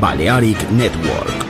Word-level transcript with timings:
Balearic 0.00 0.70
Network. 0.70 1.49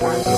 Bye. 0.00 0.37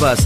Nuevas 0.00 0.23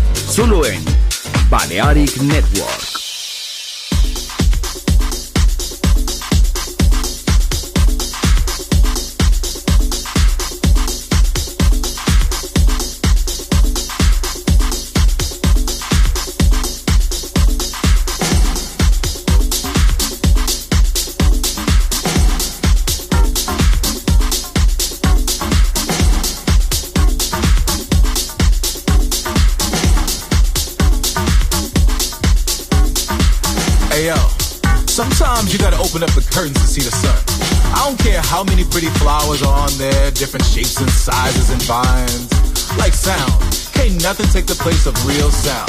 vines. 41.68 42.32
Like 42.80 42.96
sound, 42.96 43.36
can't 43.76 44.00
nothing 44.00 44.24
take 44.32 44.48
the 44.48 44.56
place 44.56 44.88
of 44.88 44.96
real 45.04 45.28
sound. 45.28 45.68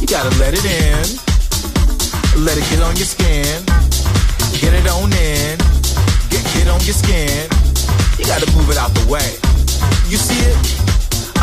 You 0.00 0.08
gotta 0.08 0.32
let 0.40 0.56
it 0.56 0.64
in, 0.64 1.04
let 2.40 2.56
it 2.56 2.64
get 2.72 2.80
on 2.80 2.96
your 2.96 3.04
skin, 3.04 3.44
get 4.56 4.72
it 4.72 4.88
on 4.88 5.12
in, 5.12 5.60
get 6.32 6.40
get 6.56 6.72
on 6.72 6.80
your 6.88 6.96
skin. 6.96 7.44
You 8.16 8.24
gotta 8.24 8.48
move 8.56 8.72
it 8.72 8.80
out 8.80 8.96
the 8.96 9.04
way. 9.12 9.36
You 10.08 10.16
see 10.16 10.40
it? 10.40 10.56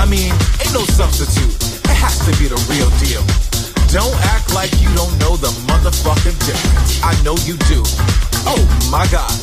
I 0.02 0.10
mean, 0.10 0.34
ain't 0.58 0.74
no 0.74 0.82
substitute. 0.90 1.54
It 1.86 1.94
has 1.94 2.18
to 2.26 2.34
be 2.42 2.50
the 2.50 2.58
real 2.74 2.90
deal. 2.98 3.22
Don't 3.94 4.18
act 4.34 4.58
like 4.58 4.74
you 4.82 4.90
don't 4.98 5.14
know 5.22 5.38
the 5.38 5.54
motherfucking 5.70 6.38
difference. 6.50 6.98
I 7.06 7.14
know 7.22 7.38
you 7.46 7.62
do. 7.70 7.86
Oh 8.50 8.64
my 8.90 9.06
god. 9.14 9.38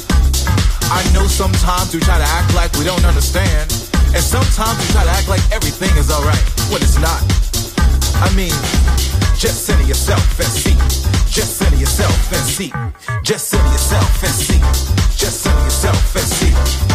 I 0.91 1.07
know 1.15 1.31
sometimes 1.31 1.95
we 1.95 2.03
try 2.03 2.19
to 2.19 2.27
act 2.35 2.51
like 2.59 2.75
we 2.75 2.83
don't 2.83 3.05
understand. 3.07 3.80
And 4.13 4.23
sometimes 4.23 4.77
you 4.83 4.93
try 4.93 5.05
to 5.05 5.11
act 5.11 5.29
like 5.29 5.43
everything 5.53 5.97
is 5.97 6.11
alright 6.11 6.43
when 6.71 6.83
it's 6.83 6.99
not. 6.99 7.23
I 8.21 8.29
mean, 8.35 8.51
just 9.39 9.67
center 9.67 9.87
yourself 9.87 10.39
and 10.39 10.49
see. 10.49 10.75
Just 11.31 11.59
center 11.59 11.77
yourself 11.77 12.33
and 12.33 12.45
see. 12.45 12.73
Just 13.23 13.49
center 13.49 13.71
yourself 13.71 14.23
and 14.25 14.35
see. 14.35 14.59
Just 15.17 15.43
center 15.43 15.63
yourself 15.63 16.17
and 16.17 16.27
see. 16.27 16.90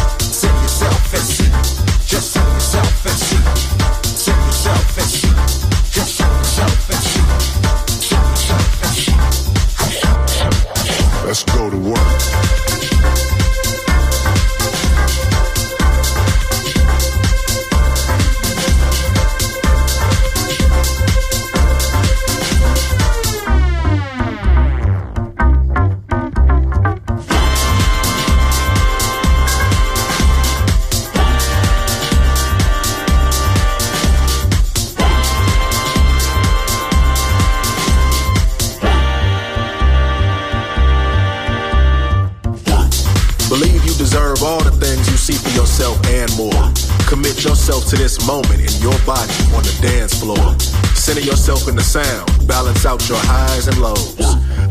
Yourself 47.46 47.86
to 47.86 47.96
this 47.96 48.26
moment 48.26 48.60
in 48.60 48.82
your 48.82 48.98
body 49.06 49.32
on 49.54 49.62
the 49.62 49.78
dance 49.80 50.18
floor. 50.18 50.58
Center 50.94 51.20
yourself 51.20 51.68
in 51.68 51.76
the 51.76 51.82
sound, 51.82 52.26
balance 52.48 52.84
out 52.84 53.08
your 53.08 53.18
highs 53.20 53.68
and 53.68 53.78
lows. 53.78 54.16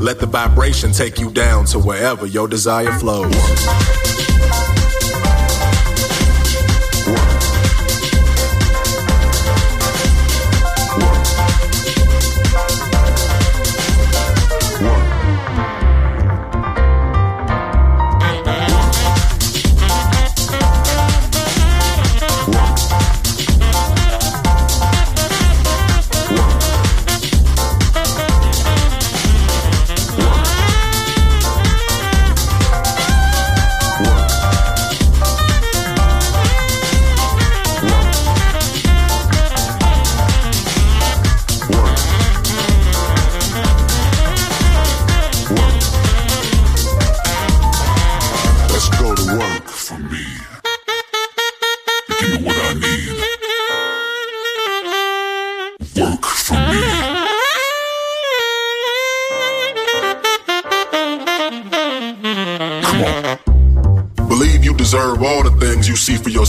Let 0.01 0.19
the 0.19 0.26
vibration 0.26 0.91
take 0.91 1.17
you 1.17 1.32
down 1.32 1.65
to 1.67 1.80
wherever 1.80 2.26
your 2.26 2.47
desire 2.47 2.91
flows. 2.99 4.14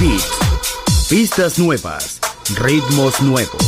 Beats. 0.00 1.08
Pistas 1.08 1.56
nuevas, 1.58 2.18
ritmos 2.56 3.20
nuevos. 3.20 3.67